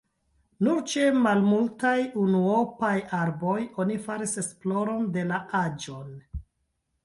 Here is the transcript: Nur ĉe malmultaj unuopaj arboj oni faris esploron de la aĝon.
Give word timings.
Nur 0.67 0.79
ĉe 0.93 1.03
malmultaj 1.25 1.91
unuopaj 2.23 2.93
arboj 3.19 3.61
oni 3.85 4.01
faris 4.09 4.35
esploron 4.47 5.07
de 5.19 5.29
la 5.35 5.43
aĝon. 5.65 6.13